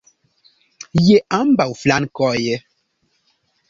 [1.09, 2.37] Je ambaŭ flankoj!